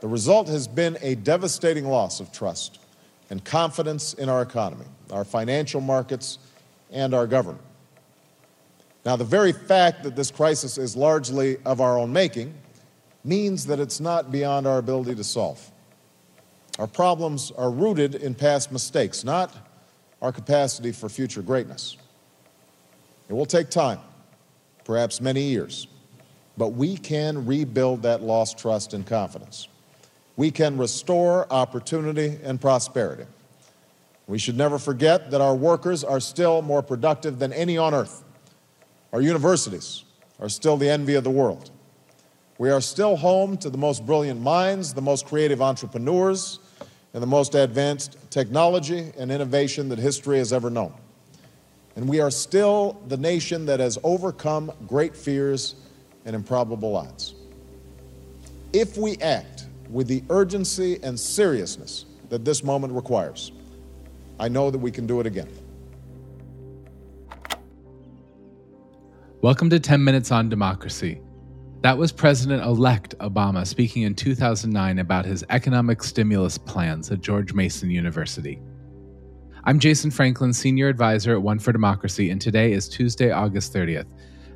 The 0.00 0.08
result 0.08 0.48
has 0.48 0.68
been 0.68 0.98
a 1.00 1.14
devastating 1.14 1.86
loss 1.86 2.20
of 2.20 2.32
trust 2.32 2.78
and 3.30 3.44
confidence 3.44 4.14
in 4.14 4.28
our 4.28 4.42
economy, 4.42 4.84
our 5.10 5.24
financial 5.24 5.80
markets, 5.80 6.38
and 6.90 7.14
our 7.14 7.26
government. 7.26 7.64
Now, 9.04 9.16
the 9.16 9.24
very 9.24 9.52
fact 9.52 10.02
that 10.02 10.16
this 10.16 10.30
crisis 10.30 10.78
is 10.78 10.96
largely 10.96 11.58
of 11.64 11.80
our 11.80 11.98
own 11.98 12.12
making 12.12 12.54
means 13.24 13.66
that 13.66 13.80
it's 13.80 14.00
not 14.00 14.30
beyond 14.30 14.66
our 14.66 14.78
ability 14.78 15.14
to 15.14 15.24
solve. 15.24 15.70
Our 16.78 16.86
problems 16.86 17.50
are 17.52 17.70
rooted 17.70 18.16
in 18.16 18.34
past 18.34 18.70
mistakes, 18.70 19.24
not 19.24 19.54
our 20.20 20.32
capacity 20.32 20.92
for 20.92 21.08
future 21.08 21.42
greatness. 21.42 21.96
It 23.28 23.32
will 23.32 23.46
take 23.46 23.70
time, 23.70 24.00
perhaps 24.84 25.20
many 25.20 25.42
years, 25.42 25.88
but 26.56 26.68
we 26.68 26.96
can 26.96 27.46
rebuild 27.46 28.02
that 28.02 28.22
lost 28.22 28.58
trust 28.58 28.92
and 28.92 29.06
confidence. 29.06 29.68
We 30.36 30.50
can 30.50 30.76
restore 30.76 31.50
opportunity 31.50 32.38
and 32.42 32.60
prosperity. 32.60 33.24
We 34.26 34.38
should 34.38 34.56
never 34.56 34.78
forget 34.78 35.30
that 35.30 35.40
our 35.40 35.54
workers 35.54 36.04
are 36.04 36.20
still 36.20 36.60
more 36.62 36.82
productive 36.82 37.38
than 37.38 37.52
any 37.52 37.78
on 37.78 37.94
earth. 37.94 38.24
Our 39.12 39.20
universities 39.20 40.04
are 40.40 40.48
still 40.48 40.76
the 40.76 40.90
envy 40.90 41.14
of 41.14 41.24
the 41.24 41.30
world. 41.30 41.70
We 42.58 42.70
are 42.70 42.80
still 42.80 43.16
home 43.16 43.56
to 43.58 43.70
the 43.70 43.78
most 43.78 44.04
brilliant 44.04 44.40
minds, 44.40 44.94
the 44.94 45.02
most 45.02 45.26
creative 45.26 45.62
entrepreneurs, 45.62 46.58
and 47.14 47.22
the 47.22 47.26
most 47.26 47.54
advanced 47.54 48.18
technology 48.30 49.12
and 49.16 49.30
innovation 49.30 49.88
that 49.90 49.98
history 49.98 50.38
has 50.38 50.52
ever 50.52 50.70
known. 50.70 50.92
And 51.94 52.08
we 52.08 52.20
are 52.20 52.30
still 52.30 53.00
the 53.08 53.16
nation 53.16 53.64
that 53.66 53.80
has 53.80 53.98
overcome 54.02 54.70
great 54.86 55.16
fears 55.16 55.76
and 56.24 56.36
improbable 56.36 56.96
odds. 56.96 57.34
If 58.72 58.98
we 58.98 59.16
act 59.18 59.65
with 59.90 60.08
the 60.08 60.22
urgency 60.30 60.98
and 61.02 61.18
seriousness 61.18 62.06
that 62.28 62.44
this 62.44 62.64
moment 62.64 62.92
requires, 62.92 63.52
I 64.38 64.48
know 64.48 64.70
that 64.70 64.78
we 64.78 64.90
can 64.90 65.06
do 65.06 65.20
it 65.20 65.26
again. 65.26 65.48
Welcome 69.42 69.70
to 69.70 69.78
10 69.78 70.02
Minutes 70.02 70.32
on 70.32 70.48
Democracy. 70.48 71.20
That 71.82 71.98
was 71.98 72.10
President 72.10 72.64
elect 72.64 73.16
Obama 73.18 73.66
speaking 73.66 74.02
in 74.02 74.14
2009 74.14 74.98
about 74.98 75.24
his 75.24 75.44
economic 75.50 76.02
stimulus 76.02 76.58
plans 76.58 77.10
at 77.12 77.20
George 77.20 77.52
Mason 77.52 77.90
University. 77.90 78.60
I'm 79.64 79.78
Jason 79.78 80.10
Franklin, 80.10 80.52
Senior 80.52 80.88
Advisor 80.88 81.32
at 81.34 81.42
One 81.42 81.58
for 81.58 81.72
Democracy, 81.72 82.30
and 82.30 82.40
today 82.40 82.72
is 82.72 82.88
Tuesday, 82.88 83.30
August 83.30 83.72
30th. 83.72 84.06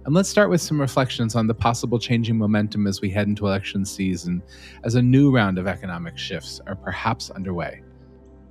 And 0.06 0.14
let's 0.14 0.30
start 0.30 0.48
with 0.48 0.62
some 0.62 0.80
reflections 0.80 1.36
on 1.36 1.46
the 1.46 1.54
possible 1.54 1.98
changing 1.98 2.38
momentum 2.38 2.86
as 2.86 3.02
we 3.02 3.10
head 3.10 3.26
into 3.26 3.46
election 3.46 3.84
season, 3.84 4.42
as 4.82 4.94
a 4.94 5.02
new 5.02 5.30
round 5.30 5.58
of 5.58 5.66
economic 5.66 6.16
shifts 6.16 6.58
are 6.66 6.74
perhaps 6.74 7.30
underway. 7.30 7.82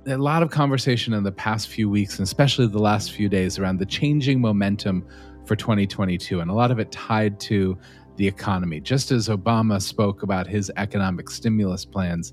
A 0.06 0.16
lot 0.16 0.44
of 0.44 0.50
conversation 0.50 1.12
in 1.12 1.24
the 1.24 1.32
past 1.32 1.68
few 1.68 1.90
weeks, 1.90 2.18
and 2.18 2.24
especially 2.24 2.68
the 2.68 2.78
last 2.78 3.10
few 3.12 3.28
days, 3.28 3.58
around 3.58 3.78
the 3.78 3.86
changing 3.86 4.40
momentum 4.40 5.04
for 5.44 5.56
2022, 5.56 6.40
and 6.40 6.50
a 6.52 6.54
lot 6.54 6.70
of 6.70 6.78
it 6.78 6.92
tied 6.92 7.40
to 7.40 7.76
the 8.16 8.28
economy. 8.28 8.80
Just 8.80 9.10
as 9.10 9.28
Obama 9.28 9.82
spoke 9.82 10.22
about 10.22 10.46
his 10.46 10.70
economic 10.76 11.28
stimulus 11.28 11.84
plans 11.84 12.32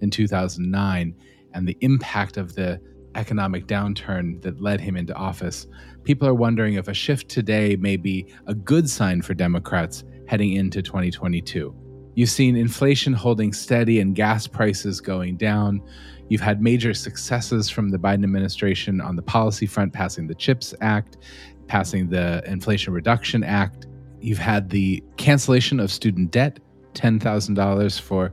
in 0.00 0.10
2009 0.10 1.14
and 1.54 1.68
the 1.68 1.76
impact 1.82 2.36
of 2.36 2.54
the 2.56 2.80
economic 3.16 3.66
downturn 3.66 4.40
that 4.42 4.60
led 4.60 4.80
him 4.80 4.96
into 4.96 5.14
office, 5.14 5.66
people 6.04 6.28
are 6.28 6.34
wondering 6.34 6.74
if 6.74 6.88
a 6.88 6.94
shift 6.94 7.28
today 7.28 7.76
may 7.76 7.96
be 7.96 8.26
a 8.46 8.54
good 8.54 8.88
sign 8.88 9.22
for 9.22 9.34
Democrats 9.34 10.04
heading 10.26 10.52
into 10.52 10.82
2022. 10.82 11.74
You've 12.14 12.30
seen 12.30 12.56
inflation 12.56 13.12
holding 13.12 13.52
steady 13.52 14.00
and 14.00 14.14
gas 14.14 14.46
prices 14.46 15.00
going 15.00 15.36
down. 15.36 15.82
You've 16.28 16.40
had 16.40 16.62
major 16.62 16.94
successes 16.94 17.68
from 17.68 17.90
the 17.90 17.98
Biden 17.98 18.24
administration 18.24 19.00
on 19.00 19.16
the 19.16 19.22
policy 19.22 19.66
front, 19.66 19.92
passing 19.92 20.26
the 20.26 20.34
CHIPS 20.34 20.74
Act, 20.80 21.18
passing 21.66 22.08
the 22.08 22.42
Inflation 22.46 22.92
Reduction 22.92 23.44
Act, 23.44 23.86
You've 24.20 24.38
had 24.38 24.70
the 24.70 25.02
cancellation 25.16 25.78
of 25.78 25.90
student 25.92 26.30
debt, 26.30 26.58
$10,000 26.96 28.00
for 28.00 28.32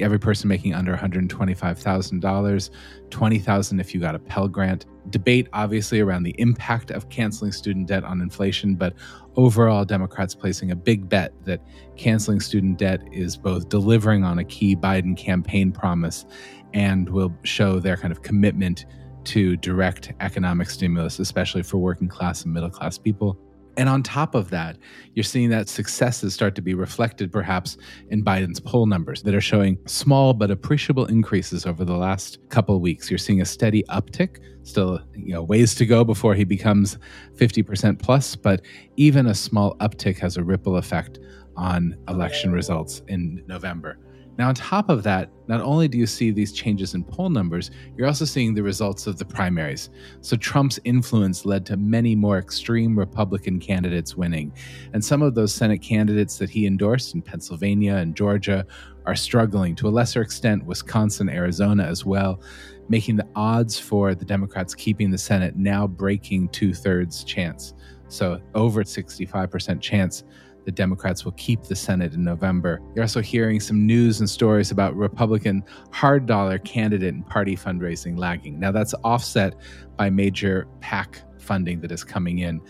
every 0.00 0.18
person 0.18 0.48
making 0.48 0.72
under 0.72 0.96
$125,000, 0.96 2.70
20,000 3.10 3.80
if 3.80 3.94
you 3.94 4.00
got 4.00 4.14
a 4.14 4.18
Pell 4.18 4.48
Grant. 4.48 4.86
Debate, 5.10 5.48
obviously, 5.52 6.00
around 6.00 6.22
the 6.22 6.34
impact 6.38 6.90
of 6.90 7.10
canceling 7.10 7.52
student 7.52 7.88
debt 7.88 8.04
on 8.04 8.22
inflation, 8.22 8.74
but 8.74 8.94
overall, 9.36 9.84
Democrats 9.84 10.34
placing 10.34 10.70
a 10.70 10.76
big 10.76 11.08
bet 11.08 11.32
that 11.44 11.60
canceling 11.96 12.40
student 12.40 12.78
debt 12.78 13.02
is 13.12 13.36
both 13.36 13.68
delivering 13.68 14.24
on 14.24 14.38
a 14.38 14.44
key 14.44 14.74
Biden 14.74 15.16
campaign 15.16 15.70
promise 15.72 16.24
and 16.72 17.10
will 17.10 17.34
show 17.42 17.78
their 17.78 17.96
kind 17.96 18.12
of 18.12 18.22
commitment 18.22 18.86
to 19.24 19.56
direct 19.58 20.12
economic 20.20 20.70
stimulus, 20.70 21.18
especially 21.18 21.62
for 21.62 21.78
working 21.78 22.08
class 22.08 22.44
and 22.44 22.52
middle 22.52 22.70
class 22.70 22.96
people. 22.96 23.38
And 23.76 23.88
on 23.88 24.02
top 24.02 24.34
of 24.34 24.50
that, 24.50 24.78
you're 25.14 25.24
seeing 25.24 25.50
that 25.50 25.68
successes 25.68 26.34
start 26.34 26.54
to 26.56 26.62
be 26.62 26.74
reflected 26.74 27.32
perhaps 27.32 27.76
in 28.10 28.24
Biden's 28.24 28.60
poll 28.60 28.86
numbers 28.86 29.22
that 29.22 29.34
are 29.34 29.40
showing 29.40 29.78
small 29.86 30.34
but 30.34 30.50
appreciable 30.50 31.06
increases 31.06 31.66
over 31.66 31.84
the 31.84 31.96
last 31.96 32.38
couple 32.50 32.76
of 32.76 32.80
weeks. 32.80 33.10
You're 33.10 33.18
seeing 33.18 33.40
a 33.40 33.44
steady 33.44 33.82
uptick, 33.84 34.38
still 34.62 35.00
you 35.14 35.32
know 35.32 35.42
ways 35.42 35.74
to 35.76 35.86
go 35.86 36.04
before 36.04 36.34
he 36.34 36.44
becomes 36.44 36.98
50% 37.36 38.00
plus, 38.00 38.36
but 38.36 38.62
even 38.96 39.26
a 39.26 39.34
small 39.34 39.76
uptick 39.76 40.18
has 40.18 40.36
a 40.36 40.44
ripple 40.44 40.76
effect 40.76 41.18
on 41.56 41.96
election 42.08 42.52
results 42.52 43.02
in 43.08 43.42
November. 43.46 43.98
Now, 44.36 44.48
on 44.48 44.54
top 44.54 44.88
of 44.88 45.02
that, 45.04 45.30
not 45.46 45.60
only 45.60 45.86
do 45.86 45.96
you 45.96 46.06
see 46.06 46.30
these 46.30 46.52
changes 46.52 46.94
in 46.94 47.04
poll 47.04 47.30
numbers, 47.30 47.70
you're 47.96 48.06
also 48.06 48.24
seeing 48.24 48.52
the 48.52 48.62
results 48.62 49.06
of 49.06 49.16
the 49.18 49.24
primaries. 49.24 49.90
So, 50.22 50.36
Trump's 50.36 50.80
influence 50.84 51.44
led 51.44 51.64
to 51.66 51.76
many 51.76 52.16
more 52.16 52.38
extreme 52.38 52.98
Republican 52.98 53.60
candidates 53.60 54.16
winning. 54.16 54.52
And 54.92 55.04
some 55.04 55.22
of 55.22 55.34
those 55.34 55.54
Senate 55.54 55.82
candidates 55.82 56.38
that 56.38 56.50
he 56.50 56.66
endorsed 56.66 57.14
in 57.14 57.22
Pennsylvania 57.22 57.96
and 57.96 58.16
Georgia 58.16 58.66
are 59.06 59.14
struggling, 59.14 59.76
to 59.76 59.88
a 59.88 59.90
lesser 59.90 60.22
extent, 60.22 60.64
Wisconsin, 60.64 61.28
Arizona 61.28 61.84
as 61.84 62.04
well, 62.04 62.40
making 62.88 63.16
the 63.16 63.28
odds 63.36 63.78
for 63.78 64.14
the 64.14 64.24
Democrats 64.24 64.74
keeping 64.74 65.10
the 65.10 65.18
Senate 65.18 65.56
now 65.56 65.86
breaking 65.86 66.48
two 66.48 66.74
thirds 66.74 67.22
chance. 67.22 67.74
So, 68.08 68.40
over 68.54 68.82
65% 68.82 69.80
chance 69.80 70.24
the 70.64 70.72
Democrats 70.72 71.24
will 71.24 71.32
keep 71.32 71.62
the 71.64 71.76
Senate 71.76 72.14
in 72.14 72.24
November. 72.24 72.80
You're 72.94 73.04
also 73.04 73.20
hearing 73.20 73.60
some 73.60 73.86
news 73.86 74.20
and 74.20 74.28
stories 74.28 74.70
about 74.70 74.96
Republican 74.96 75.64
hard 75.90 76.26
dollar 76.26 76.58
candidate 76.58 77.14
and 77.14 77.26
party 77.26 77.56
fundraising 77.56 78.18
lagging. 78.18 78.58
Now, 78.58 78.72
that's 78.72 78.94
offset 79.04 79.54
by 79.96 80.10
major 80.10 80.66
PAC 80.80 81.22
funding 81.38 81.80
that 81.80 81.92
is 81.92 82.04
coming 82.04 82.38
in. 82.38 82.60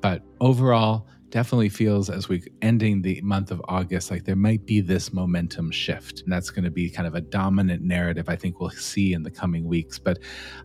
But 0.00 0.22
overall, 0.40 1.06
definitely 1.32 1.70
feels 1.70 2.10
as 2.10 2.28
we 2.28 2.42
ending 2.60 3.00
the 3.00 3.20
month 3.22 3.50
of 3.50 3.60
August 3.66 4.10
like 4.10 4.24
there 4.24 4.36
might 4.36 4.64
be 4.66 4.80
this 4.80 5.12
momentum 5.12 5.70
shift. 5.70 6.20
And 6.20 6.32
that's 6.32 6.50
going 6.50 6.64
to 6.64 6.70
be 6.70 6.90
kind 6.90 7.08
of 7.08 7.14
a 7.14 7.22
dominant 7.22 7.82
narrative 7.82 8.28
I 8.28 8.36
think 8.36 8.60
we'll 8.60 8.70
see 8.70 9.14
in 9.14 9.22
the 9.22 9.30
coming 9.30 9.64
weeks. 9.64 9.98
But 9.98 10.18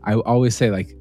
I 0.03 0.15
always 0.15 0.55
say 0.55 0.69
like 0.69 0.93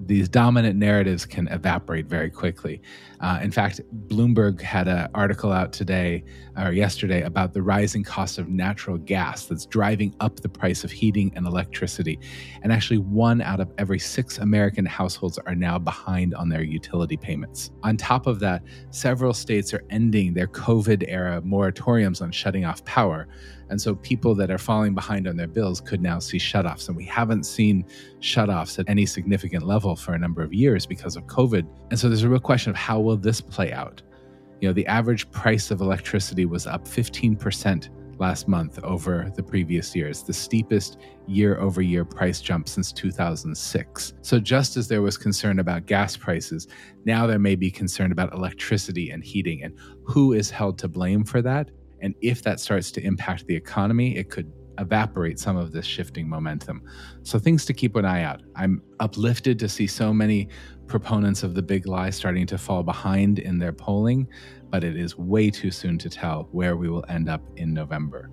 these 0.00 0.28
dominant 0.28 0.76
narratives 0.78 1.24
can 1.24 1.48
evaporate 1.48 2.06
very 2.06 2.30
quickly. 2.30 2.80
Uh, 3.20 3.38
in 3.42 3.50
fact, 3.50 3.80
Bloomberg 4.08 4.60
had 4.60 4.88
an 4.88 5.08
article 5.14 5.52
out 5.52 5.72
today 5.72 6.22
or 6.56 6.72
yesterday 6.72 7.22
about 7.22 7.52
the 7.52 7.62
rising 7.62 8.02
cost 8.02 8.38
of 8.38 8.48
natural 8.48 8.98
gas 8.98 9.46
that's 9.46 9.66
driving 9.66 10.14
up 10.20 10.40
the 10.40 10.48
price 10.48 10.84
of 10.84 10.90
heating 10.90 11.32
and 11.34 11.46
electricity. 11.46 12.18
And 12.62 12.72
actually, 12.72 12.98
one 12.98 13.40
out 13.40 13.60
of 13.60 13.72
every 13.78 13.98
six 13.98 14.38
American 14.38 14.84
households 14.84 15.38
are 15.38 15.54
now 15.54 15.78
behind 15.78 16.34
on 16.34 16.48
their 16.48 16.62
utility 16.62 17.16
payments. 17.16 17.70
On 17.82 17.96
top 17.96 18.26
of 18.26 18.38
that, 18.40 18.62
several 18.90 19.32
states 19.32 19.72
are 19.72 19.82
ending 19.90 20.34
their 20.34 20.48
COVID 20.48 21.04
era 21.08 21.40
moratoriums 21.42 22.20
on 22.20 22.30
shutting 22.32 22.64
off 22.64 22.84
power. 22.84 23.28
And 23.68 23.80
so 23.80 23.94
people 23.94 24.34
that 24.36 24.50
are 24.50 24.58
falling 24.58 24.94
behind 24.94 25.26
on 25.26 25.36
their 25.36 25.46
bills 25.46 25.80
could 25.80 26.00
now 26.00 26.18
see 26.18 26.38
shutoffs. 26.38 26.88
And 26.88 26.96
we 26.96 27.04
haven't 27.04 27.44
seen 27.44 27.84
shutoffs 28.20 28.78
at 28.78 28.88
any 28.88 29.06
significant 29.06 29.64
level 29.64 29.96
for 29.96 30.14
a 30.14 30.18
number 30.18 30.42
of 30.42 30.52
years 30.52 30.86
because 30.86 31.16
of 31.16 31.24
COVID. 31.26 31.66
And 31.90 31.98
so 31.98 32.08
there's 32.08 32.22
a 32.22 32.28
real 32.28 32.40
question 32.40 32.70
of 32.70 32.76
how 32.76 33.00
will 33.00 33.16
this 33.16 33.40
play 33.40 33.72
out? 33.72 34.02
You 34.60 34.68
know, 34.68 34.72
the 34.72 34.86
average 34.86 35.30
price 35.30 35.70
of 35.70 35.80
electricity 35.80 36.46
was 36.46 36.66
up 36.66 36.84
15% 36.84 37.90
last 38.18 38.48
month 38.48 38.78
over 38.82 39.30
the 39.36 39.42
previous 39.42 39.94
years, 39.94 40.22
the 40.22 40.32
steepest 40.32 40.98
year 41.26 41.58
over 41.58 41.82
year 41.82 42.04
price 42.04 42.40
jump 42.40 42.68
since 42.68 42.92
2006. 42.92 44.14
So, 44.22 44.38
just 44.38 44.76
as 44.76 44.88
there 44.88 45.02
was 45.02 45.16
concern 45.16 45.58
about 45.58 45.86
gas 45.86 46.16
prices, 46.16 46.68
now 47.04 47.26
there 47.26 47.38
may 47.38 47.56
be 47.56 47.70
concern 47.70 48.12
about 48.12 48.32
electricity 48.32 49.10
and 49.10 49.22
heating. 49.22 49.62
And 49.62 49.76
who 50.04 50.32
is 50.32 50.50
held 50.50 50.78
to 50.78 50.88
blame 50.88 51.24
for 51.24 51.42
that? 51.42 51.70
And 52.00 52.14
if 52.20 52.42
that 52.42 52.60
starts 52.60 52.90
to 52.92 53.02
impact 53.02 53.46
the 53.46 53.54
economy, 53.54 54.16
it 54.16 54.30
could 54.30 54.52
evaporate 54.78 55.38
some 55.38 55.56
of 55.56 55.72
this 55.72 55.86
shifting 55.86 56.28
momentum. 56.28 56.82
So, 57.22 57.38
things 57.38 57.64
to 57.66 57.72
keep 57.72 57.96
an 57.96 58.04
eye 58.04 58.22
out. 58.22 58.42
I'm 58.56 58.82
uplifted 59.00 59.58
to 59.60 59.68
see 59.68 59.86
so 59.86 60.12
many 60.12 60.48
proponents 60.86 61.42
of 61.42 61.54
the 61.54 61.62
big 61.62 61.86
lie 61.86 62.10
starting 62.10 62.46
to 62.46 62.58
fall 62.58 62.82
behind 62.82 63.38
in 63.38 63.58
their 63.58 63.72
polling, 63.72 64.28
but 64.70 64.84
it 64.84 64.96
is 64.96 65.16
way 65.16 65.50
too 65.50 65.70
soon 65.70 65.98
to 65.98 66.10
tell 66.10 66.48
where 66.52 66.76
we 66.76 66.88
will 66.88 67.04
end 67.08 67.28
up 67.28 67.42
in 67.56 67.72
November. 67.72 68.30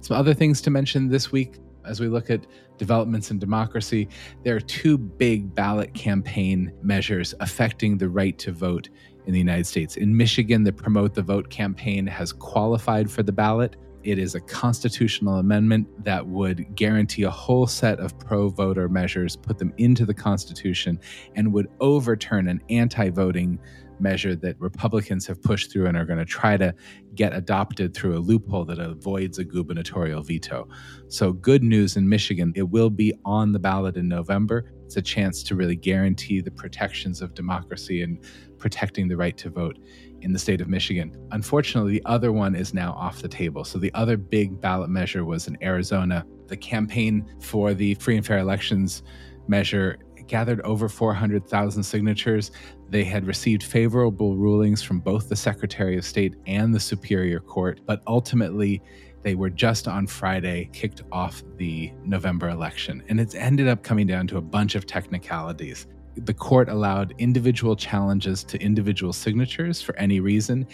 Some 0.00 0.16
other 0.16 0.34
things 0.34 0.60
to 0.62 0.70
mention 0.70 1.08
this 1.08 1.30
week 1.30 1.56
as 1.84 2.00
we 2.00 2.08
look 2.08 2.30
at 2.30 2.46
developments 2.78 3.30
in 3.30 3.38
democracy, 3.38 4.08
there 4.44 4.56
are 4.56 4.60
two 4.60 4.96
big 4.98 5.54
ballot 5.54 5.92
campaign 5.94 6.72
measures 6.82 7.34
affecting 7.40 7.98
the 7.98 8.08
right 8.08 8.38
to 8.38 8.52
vote 8.52 8.88
in 9.26 9.32
the 9.32 9.38
United 9.38 9.66
States. 9.66 9.96
In 9.96 10.16
Michigan, 10.16 10.64
the 10.64 10.72
Promote 10.72 11.14
the 11.14 11.22
Vote 11.22 11.50
campaign 11.50 12.06
has 12.06 12.32
qualified 12.32 13.10
for 13.10 13.22
the 13.22 13.32
ballot. 13.32 13.76
It 14.02 14.18
is 14.18 14.34
a 14.34 14.40
constitutional 14.40 15.36
amendment 15.36 15.86
that 16.04 16.26
would 16.26 16.74
guarantee 16.74 17.22
a 17.22 17.30
whole 17.30 17.68
set 17.68 18.00
of 18.00 18.18
pro 18.18 18.48
voter 18.48 18.88
measures, 18.88 19.36
put 19.36 19.58
them 19.58 19.72
into 19.78 20.04
the 20.04 20.14
Constitution, 20.14 20.98
and 21.36 21.52
would 21.52 21.68
overturn 21.80 22.48
an 22.48 22.60
anti 22.68 23.10
voting 23.10 23.60
measure 24.00 24.34
that 24.34 24.60
Republicans 24.60 25.26
have 25.26 25.40
pushed 25.40 25.70
through 25.70 25.86
and 25.86 25.96
are 25.96 26.04
going 26.04 26.18
to 26.18 26.24
try 26.24 26.56
to 26.56 26.74
get 27.14 27.32
adopted 27.32 27.94
through 27.94 28.16
a 28.16 28.18
loophole 28.18 28.64
that 28.64 28.78
avoids 28.78 29.38
a 29.38 29.44
gubernatorial 29.44 30.22
veto. 30.22 30.68
So, 31.08 31.32
good 31.32 31.62
news 31.62 31.96
in 31.96 32.08
Michigan, 32.08 32.52
it 32.56 32.64
will 32.64 32.90
be 32.90 33.14
on 33.24 33.52
the 33.52 33.58
ballot 33.58 33.96
in 33.96 34.08
November. 34.08 34.70
It's 34.92 34.98
a 34.98 35.00
chance 35.00 35.42
to 35.44 35.54
really 35.54 35.74
guarantee 35.74 36.42
the 36.42 36.50
protections 36.50 37.22
of 37.22 37.32
democracy 37.32 38.02
and 38.02 38.18
protecting 38.58 39.08
the 39.08 39.16
right 39.16 39.34
to 39.38 39.48
vote 39.48 39.78
in 40.20 40.34
the 40.34 40.38
state 40.38 40.60
of 40.60 40.68
Michigan. 40.68 41.16
Unfortunately, 41.30 41.92
the 41.94 42.04
other 42.04 42.30
one 42.30 42.54
is 42.54 42.74
now 42.74 42.92
off 42.92 43.22
the 43.22 43.28
table. 43.28 43.64
So, 43.64 43.78
the 43.78 43.90
other 43.94 44.18
big 44.18 44.60
ballot 44.60 44.90
measure 44.90 45.24
was 45.24 45.48
in 45.48 45.56
Arizona. 45.62 46.26
The 46.48 46.58
campaign 46.58 47.24
for 47.40 47.72
the 47.72 47.94
free 47.94 48.18
and 48.18 48.26
fair 48.26 48.36
elections 48.36 49.02
measure 49.48 49.98
gathered 50.26 50.60
over 50.60 50.90
400,000 50.90 51.82
signatures. 51.82 52.50
They 52.90 53.04
had 53.04 53.26
received 53.26 53.62
favorable 53.62 54.36
rulings 54.36 54.82
from 54.82 55.00
both 55.00 55.30
the 55.30 55.36
Secretary 55.36 55.96
of 55.96 56.04
State 56.04 56.34
and 56.46 56.74
the 56.74 56.80
Superior 56.80 57.40
Court, 57.40 57.80
but 57.86 58.02
ultimately, 58.06 58.82
they 59.22 59.34
were 59.34 59.50
just 59.50 59.88
on 59.88 60.06
Friday 60.06 60.68
kicked 60.72 61.02
off 61.12 61.42
the 61.56 61.92
November 62.04 62.48
election. 62.48 63.02
And 63.08 63.20
it's 63.20 63.34
ended 63.34 63.68
up 63.68 63.82
coming 63.82 64.06
down 64.06 64.26
to 64.28 64.36
a 64.36 64.42
bunch 64.42 64.74
of 64.74 64.86
technicalities 64.86 65.86
the 66.16 66.34
court 66.34 66.68
allowed 66.68 67.14
individual 67.18 67.74
challenges 67.74 68.44
to 68.44 68.60
individual 68.60 69.12
signatures 69.12 69.80
for 69.80 69.96
any 69.96 70.20
reason 70.20 70.66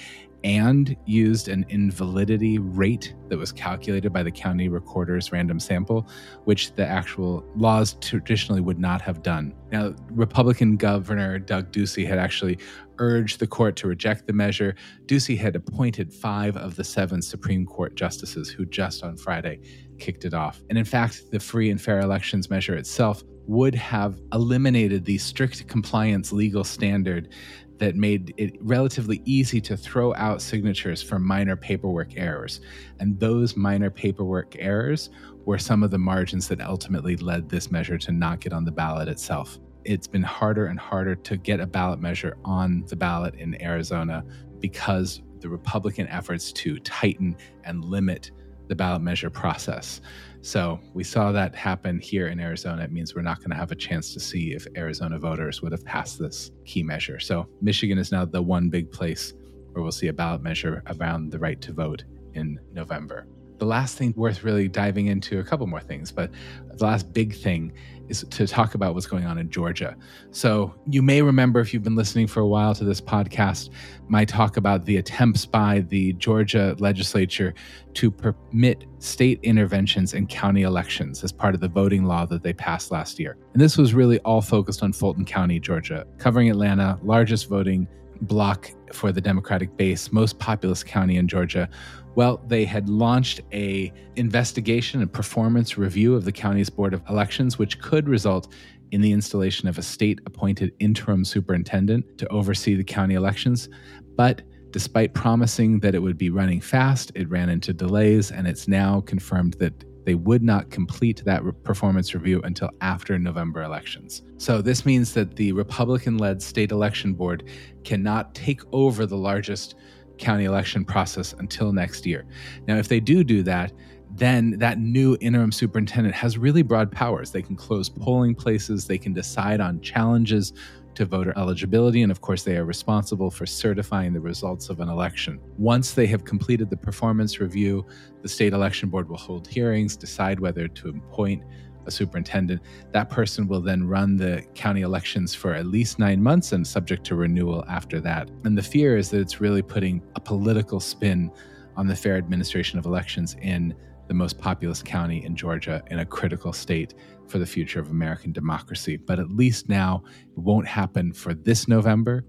and 0.45 0.97
used 1.05 1.49
an 1.49 1.67
invalidity 1.69 2.59
rate 2.59 3.15
that 3.29 3.39
was 3.39 3.51
calculated 3.51 4.13
by 4.13 4.23
the 4.23 4.31
county 4.31 4.69
recorder's 4.69 5.33
random 5.33 5.59
sample, 5.59 6.09
which 6.45 6.75
the 6.75 6.87
actual 6.87 7.45
laws 7.57 7.95
traditionally 8.01 8.61
would 8.61 8.79
not 8.79 9.01
have 9.01 9.23
done. 9.23 9.53
Now, 9.73 9.95
Republican 10.11 10.77
Governor 10.77 11.39
Doug 11.39 11.73
Ducey 11.73 12.07
had 12.07 12.19
actually 12.19 12.59
urged 12.99 13.41
the 13.41 13.47
court 13.47 13.77
to 13.77 13.89
reject 13.89 14.27
the 14.27 14.33
measure. 14.33 14.75
Ducey 15.07 15.37
had 15.37 15.57
appointed 15.57 16.13
five 16.13 16.57
of 16.57 16.77
the 16.77 16.85
seven 16.85 17.21
Supreme 17.21 17.67
Court 17.67 17.95
justices 17.97 18.49
who 18.49 18.65
just 18.67 19.03
on 19.03 19.17
Friday 19.17 19.61
kicked 19.99 20.25
it 20.25 20.35
off. 20.35 20.63
And 20.69 20.79
in 20.79 20.85
fact, 20.85 21.31
the 21.31 21.41
free 21.41 21.71
and 21.71 21.81
fair 21.81 22.01
elections 22.01 22.51
measure 22.51 22.75
itself 22.77 23.23
would 23.47 23.75
have 23.75 24.21
eliminated 24.35 25.05
the 25.05 25.17
strict 25.17 25.67
compliance 25.69 26.33
legal 26.33 26.65
standard 26.65 27.31
that 27.79 27.97
made 27.97 28.35
it 28.37 28.57
relatively 28.61 29.23
easy 29.25 29.61
to 29.61 29.77
throw 29.77 30.15
out 30.15 30.43
signatures 30.43 31.03
for 31.03 31.19
minor 31.19 31.57
paperwork 31.57 32.17
errors. 32.17 32.61
And 32.99 33.19
those 33.19 33.57
minor 33.57 33.91
paperwork 33.91 34.57
errors 34.59 35.11
were 35.45 35.59
some 35.59 35.83
of 35.83 35.91
the 35.91 35.99
margins 35.99 36.49
that 36.49 36.61
ultimately 36.61 37.17
led 37.17 37.49
this 37.49 37.71
measure 37.71 37.99
to 37.99 38.13
not 38.13 38.41
get 38.41 38.53
on 38.53 38.65
the 38.65 38.73
ballot 38.73 39.09
itself. 39.09 39.59
It's 39.85 40.07
been 40.07 40.23
harder 40.23 40.67
and 40.67 40.79
harder 40.79 41.15
to 41.15 41.37
get 41.37 41.61
a 41.61 41.67
ballot 41.67 42.01
measure 42.01 42.37
on 42.45 42.85
the 42.89 42.97
ballot 42.97 43.35
in 43.37 43.61
Arizona 43.63 44.25
because 44.61 45.23
the 45.41 45.49
Republican 45.49 46.09
efforts 46.09 46.53
to 46.53 46.79
tighten 46.81 47.37
and 47.65 47.85
limit 47.85 48.33
the 48.69 48.75
ballot 48.75 49.03
measure 49.03 49.31
process. 49.31 50.01
So 50.41 50.79
we 50.95 51.03
saw 51.05 51.33
that 51.33 51.55
happen 51.55 51.99
here 51.99 52.29
in 52.29 52.39
Arizona. 52.39 52.85
It 52.85 52.93
means 52.93 53.15
we're 53.15 53.23
not 53.23 53.39
going 53.39 53.51
to 53.51 53.57
have 53.57 53.73
a 53.73 53.77
chance 53.77 54.15
to 54.15 54.21
see 54.21 54.53
if 54.53 54.67
Arizona 54.77 55.19
voters 55.19 55.63
would 55.63 55.73
have 55.73 55.85
passed 55.85 56.19
this 56.19 56.51
key 56.65 56.83
measure. 56.83 57.19
So 57.19 57.49
Michigan 57.61 57.99
is 57.99 58.13
now 58.13 58.25
the 58.25 58.43
one 58.43 58.71
big 58.71 58.91
place 58.91 59.35
where 59.73 59.83
we'll 59.83 59.93
see 59.93 60.09
a 60.09 60.13
ballot 60.13 60.43
measure 60.43 60.83
around 60.87 61.31
the 61.31 61.39
right 61.39 61.61
to 61.63 61.73
vote 61.73 62.05
in 62.35 62.59
November. 62.73 63.27
The 63.59 63.67
last 63.67 63.99
thing 63.99 64.15
worth 64.17 64.45
really 64.45 64.69
diving 64.69 65.07
into, 65.07 65.41
a 65.41 65.45
couple 65.45 65.67
more 65.67 65.81
things, 65.81 66.13
but 66.13 66.31
the 66.77 66.85
last 66.85 67.13
big 67.13 67.35
thing 67.35 67.73
is 68.09 68.25
to 68.31 68.47
talk 68.47 68.75
about 68.75 68.95
what's 68.95 69.07
going 69.07 69.25
on 69.25 69.39
in 69.39 69.51
Georgia. 69.51 69.97
So, 70.31 70.75
you 70.89 71.03
may 71.03 71.23
remember 71.23 71.61
if 71.61 71.75
you've 71.75 71.83
been 71.83 71.97
listening 71.97 72.27
for 72.27 72.41
a 72.41 72.47
while 72.47 72.75
to 72.75 72.85
this 72.85 73.01
podcast, 73.01 73.71
my 74.09 74.25
talk 74.25 74.57
about 74.57 74.85
the 74.85 74.97
attempts 74.97 75.45
by 75.45 75.81
the 75.81 76.15
Georgia 76.15 76.75
legislature 76.79 77.55
to 77.95 78.11
permit 78.11 78.85
state 78.99 79.41
interventions 79.43 80.15
in 80.15 80.27
county 80.27 80.63
elections 80.63 81.23
as 81.23 81.33
part 81.33 81.55
of 81.55 81.61
the 81.61 81.69
voting 81.69 82.05
law 82.05 82.25
that 82.27 82.43
they 82.43 82.53
passed 82.53 82.91
last 82.91 83.19
year. 83.19 83.37
And 83.53 83.61
this 83.61 83.77
was 83.77 83.93
really 83.93 84.19
all 84.21 84.41
focused 84.41 84.83
on 84.83 84.93
Fulton 84.93 85.25
County, 85.25 85.61
Georgia, 85.61 86.07
covering 86.19 86.51
Atlanta, 86.51 86.99
largest 87.03 87.49
voting 87.49 87.87
block 88.23 88.71
for 88.93 89.13
the 89.13 89.21
Democratic 89.21 89.77
base, 89.77 90.13
most 90.13 90.39
populous 90.39 90.83
county 90.83 91.17
in 91.17 91.29
Georgia, 91.29 91.69
well, 92.15 92.43
they 92.49 92.65
had 92.65 92.89
launched 92.89 93.41
a 93.53 93.93
investigation 94.17 95.01
and 95.01 95.13
performance 95.13 95.79
review 95.79 96.15
of 96.15 96.25
the 96.25 96.33
county's 96.33 96.69
board 96.69 96.93
of 96.93 97.03
elections, 97.09 97.59
which 97.59 97.81
could 97.81 98.09
result 98.09 98.53
in 98.91 99.01
the 99.01 99.13
installation 99.13 99.69
of 99.69 99.79
a 99.79 99.83
state 99.83 100.21
appointed 100.27 100.73
interim 100.81 101.25
superintendent 101.25 102.19
to 102.19 102.27
oversee 102.29 102.75
the 102.75 102.85
county 102.85 103.15
elections. 103.15 103.69
But 104.17 104.43
despite 104.71 105.15
promising 105.15 105.81
that 105.81 105.95
it 105.95 106.01
would 106.01 106.19
be 106.19 106.31
running 106.31 106.61
fast, 106.61 107.13
it 107.15 107.29
ran 107.29 107.49
into 107.49 107.73
delays, 107.73 108.31
and 108.31 108.47
it's 108.47 108.69
now 108.69 109.01
confirmed 109.03 109.55
that 109.55 109.85
they 110.09 110.15
would 110.15 110.43
not 110.43 110.71
complete 110.71 111.23
that 111.27 111.43
performance 111.65 112.15
review 112.15 112.41
until 112.43 112.71
after 112.81 113.19
November 113.19 113.61
elections. 113.63 114.23
So, 114.39 114.63
this 114.63 114.87
means 114.87 115.13
that 115.13 115.37
the 115.37 115.53
Republican 115.53 116.17
led 116.17 116.41
state 116.41 116.71
election 116.71 117.13
board 117.13 117.45
cannot 117.85 118.35
take 118.35 118.63
over 118.73 119.05
the 119.05 119.19
largest 119.19 119.75
county 120.17 120.45
election 120.47 120.83
process 120.83 121.35
until 121.35 121.75
next 121.75 122.07
year. 122.07 122.25
Now, 122.67 122.79
if 122.79 122.89
they 122.89 123.01
do 123.01 123.23
do 123.23 123.43
that, 123.43 123.71
then 124.13 124.53
that 124.53 124.79
new 124.79 125.19
interim 125.21 125.53
superintendent 125.53 126.15
has 126.15 126.39
really 126.39 126.63
broad 126.63 126.91
powers. 126.91 127.31
They 127.31 127.43
can 127.43 127.55
close 127.55 127.91
polling 127.91 128.35
places, 128.35 128.87
they 128.87 128.97
can 128.97 129.13
decide 129.13 129.61
on 129.61 129.79
challenges 129.83 130.55
to 130.99 131.07
voter 131.07 131.33
eligibility, 131.37 132.03
and 132.03 132.11
of 132.11 132.21
course, 132.21 132.43
they 132.43 132.57
are 132.57 132.65
responsible 132.65 133.31
for 133.31 133.47
certifying 133.47 134.13
the 134.13 134.21
results 134.21 134.69
of 134.69 134.81
an 134.81 134.89
election. 134.89 135.39
Once 135.57 135.93
they 135.93 136.09
have 136.09 136.25
completed 136.25 136.69
the 136.71 136.77
performance 136.77 137.39
review, 137.39 137.87
the 138.23 138.29
state 138.29 138.53
election 138.53 138.89
board 138.89 139.09
will 139.09 139.17
hold 139.17 139.47
hearings, 139.47 139.97
decide 139.97 140.41
whether 140.41 140.67
to 140.67 140.89
appoint 140.89 141.45
a 141.87 141.91
superintendent. 141.93 142.61
That 142.91 143.11
person 143.11 143.47
will 143.47 143.61
then 143.61 143.87
run 143.87 144.17
the 144.17 144.45
county 144.57 144.81
elections 144.81 145.37
for 145.37 145.55
at 145.55 145.67
least 145.67 146.01
nine 146.01 146.21
months 146.21 146.51
and 146.51 146.67
subject 146.67 147.05
to 147.07 147.15
renewal 147.15 147.65
after 147.69 148.01
that. 148.01 148.29
And 148.43 148.59
the 148.59 148.63
fear 148.63 148.97
is 148.97 149.09
that 149.11 149.21
it's 149.21 149.41
really 149.41 149.63
putting 149.63 150.03
a 150.17 150.21
political 150.21 150.81
spin 150.81 151.31
on 151.77 151.87
the 151.87 151.95
fair 151.95 152.17
administration 152.17 152.77
of 152.77 152.87
elections 152.87 153.37
in 153.41 153.73
the 154.09 154.15
most 154.15 154.39
populous 154.39 154.83
county 154.83 155.25
in 155.25 155.37
Georgia 155.37 155.83
in 155.91 156.01
a 156.01 156.05
critical 156.05 156.53
state 156.53 156.95
for 157.27 157.39
the 157.39 157.47
future 157.47 157.79
of 157.79 157.91
American 157.91 158.33
democracy. 158.33 158.97
But 158.97 159.19
at 159.19 159.31
least 159.31 159.69
now 159.69 160.03
it 160.33 160.39
won't 160.39 160.67
happen 160.67 161.13
for 161.13 161.35
this 161.35 161.69
November, 161.69 162.25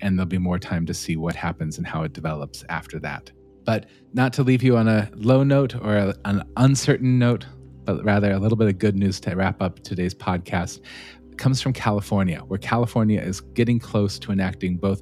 and 0.00 0.18
there'll 0.18 0.28
be 0.28 0.38
more 0.38 0.58
time 0.58 0.86
to 0.86 0.94
see 0.94 1.16
what 1.16 1.34
happens 1.34 1.78
and 1.78 1.86
how 1.86 2.02
it 2.02 2.12
develops 2.12 2.64
after 2.68 2.98
that. 3.00 3.30
But 3.64 3.86
not 4.12 4.32
to 4.34 4.42
leave 4.42 4.62
you 4.62 4.76
on 4.76 4.88
a 4.88 5.08
low 5.14 5.42
note 5.44 5.74
or 5.76 6.14
an 6.24 6.42
uncertain 6.56 7.18
note, 7.18 7.46
but 7.84 8.04
rather 8.04 8.32
a 8.32 8.38
little 8.38 8.56
bit 8.56 8.68
of 8.68 8.78
good 8.78 8.96
news 8.96 9.20
to 9.20 9.34
wrap 9.34 9.62
up 9.62 9.80
today's 9.80 10.14
podcast 10.14 10.80
comes 11.36 11.62
from 11.62 11.72
California, 11.72 12.40
where 12.40 12.58
California 12.58 13.20
is 13.20 13.40
getting 13.40 13.78
close 13.78 14.18
to 14.18 14.30
enacting 14.30 14.76
both 14.76 15.00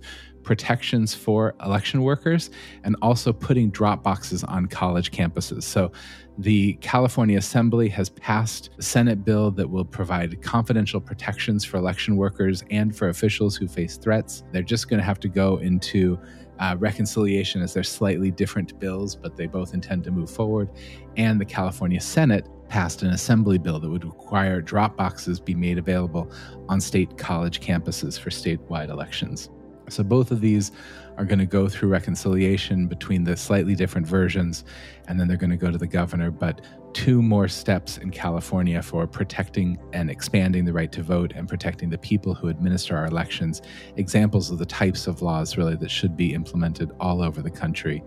protections 0.49 1.15
for 1.15 1.55
election 1.63 2.01
workers 2.03 2.49
and 2.83 2.97
also 3.03 3.35
putting 3.35 3.69
drop 3.69 4.03
boxes 4.03 4.43
on 4.45 4.65
college 4.65 5.11
campuses. 5.11 5.65
So 5.65 5.93
the 6.39 6.73
California 6.81 7.37
Assembly 7.37 7.87
has 7.91 8.09
passed 8.09 8.71
a 8.79 8.83
Senate 8.83 9.27
bill 9.27 9.51
that 9.51 9.69
will 9.69 9.85
provide 9.85 10.41
confidential 10.41 11.03
protections 11.03 11.67
for 11.67 11.77
election 11.77 12.17
workers 12.17 12.65
and 12.71 12.97
for 12.97 13.11
officials 13.11 13.57
who 13.57 13.69
face 13.69 13.99
threats. 13.99 14.43
They're 14.51 14.63
just 14.63 14.89
going 14.89 15.01
to 15.01 15.05
have 15.05 15.21
to 15.21 15.29
go 15.29 15.59
into 15.59 16.19
uh, 16.61 16.77
reconciliation 16.79 17.61
as 17.61 17.75
they're 17.75 17.83
slightly 17.83 18.31
different 18.31 18.81
bills, 18.81 19.15
but 19.15 19.37
they 19.37 19.47
both 19.47 19.75
intend 19.75 20.03
to 20.05 20.11
move 20.11 20.31
forward. 20.31 20.71
And 21.19 21.39
the 21.39 21.45
California 21.45 22.01
Senate 22.01 22.49
passed 22.71 23.03
an 23.03 23.11
assembly 23.11 23.59
bill 23.59 23.81
that 23.81 23.91
would 23.91 24.07
require 24.07 24.63
drop 24.63 24.97
boxes 24.97 25.41
be 25.41 25.55
made 25.55 25.77
available 25.77 26.33
on 26.71 26.81
state 26.81 27.19
college 27.19 27.61
campuses 27.61 28.19
for 28.19 28.31
statewide 28.31 28.89
elections. 28.89 29.51
So 29.91 30.03
both 30.03 30.31
of 30.31 30.41
these 30.41 30.73
are 31.17 31.25
going 31.25 31.39
to 31.39 31.47
go 31.47 31.69
through 31.69 31.89
reconciliation 31.89 32.87
between 32.87 33.25
the 33.25 33.37
slightly 33.37 33.75
different 33.75 34.07
versions, 34.07 34.65
and 35.09 35.19
then 35.19 35.27
they're 35.27 35.37
going 35.37 35.51
to 35.51 35.57
go 35.57 35.71
to 35.71 35.79
the 35.79 35.87
governor. 35.87 36.31
But 36.31 36.61
two 36.95 37.21
more 37.23 37.49
steps 37.49 37.99
in 37.99 38.11
California 38.11 38.81
for 38.83 39.07
protecting 39.07 39.79
and 39.93 40.11
expanding 40.11 40.65
the 40.65 40.73
right 40.73 40.91
to 40.93 41.03
vote 41.03 41.33
and 41.35 41.49
protecting 41.49 41.91
the 41.91 41.99
people 41.99 42.35
who 42.35 42.49
administer 42.49 42.97
our 42.97 43.07
elections. 43.07 43.63
Examples 43.97 44.51
of 44.51 44.59
the 44.59 44.67
types 44.67 45.07
of 45.07 45.23
laws, 45.23 45.57
really, 45.57 45.77
that 45.77 45.91
should 45.91 46.17
be 46.17 46.33
implemented 46.33 46.91
all 47.01 47.23
over 47.23 47.43
the 47.43 47.51
country 47.51 48.03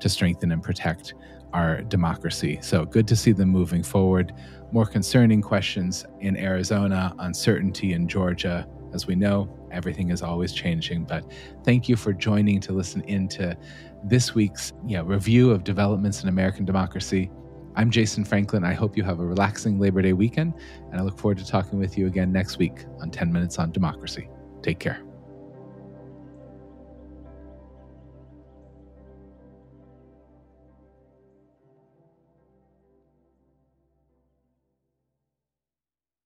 to 0.00 0.08
strengthen 0.08 0.52
and 0.52 0.62
protect 0.62 1.14
our 1.52 1.82
democracy. 1.82 2.58
So 2.62 2.84
good 2.84 3.06
to 3.08 3.16
see 3.16 3.32
them 3.32 3.48
moving 3.48 3.82
forward. 3.82 4.34
More 4.72 4.86
concerning 4.86 5.40
questions 5.40 6.04
in 6.20 6.36
Arizona, 6.36 7.14
uncertainty 7.20 7.92
in 7.92 8.08
Georgia. 8.08 8.66
As 8.94 9.06
we 9.06 9.16
know, 9.16 9.48
everything 9.72 10.10
is 10.10 10.22
always 10.22 10.52
changing. 10.52 11.04
But 11.04 11.24
thank 11.64 11.88
you 11.88 11.96
for 11.96 12.12
joining 12.12 12.60
to 12.60 12.72
listen 12.72 13.02
into 13.02 13.56
this 14.04 14.34
week's 14.34 14.72
yeah, 14.86 15.02
review 15.04 15.50
of 15.50 15.64
developments 15.64 16.22
in 16.22 16.28
American 16.28 16.64
democracy. 16.64 17.30
I'm 17.76 17.90
Jason 17.90 18.24
Franklin. 18.24 18.64
I 18.64 18.72
hope 18.72 18.96
you 18.96 19.02
have 19.02 19.18
a 19.18 19.26
relaxing 19.26 19.80
Labor 19.80 20.00
Day 20.00 20.12
weekend, 20.12 20.54
and 20.92 21.00
I 21.00 21.02
look 21.02 21.18
forward 21.18 21.38
to 21.38 21.46
talking 21.46 21.78
with 21.78 21.98
you 21.98 22.06
again 22.06 22.30
next 22.30 22.56
week 22.56 22.84
on 23.00 23.10
10 23.10 23.32
Minutes 23.32 23.58
on 23.58 23.72
Democracy. 23.72 24.28
Take 24.62 24.78
care. 24.78 25.03